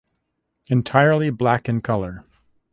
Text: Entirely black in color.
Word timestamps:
Entirely 0.71 1.29
black 1.29 1.69
in 1.69 1.79
color. 1.79 2.23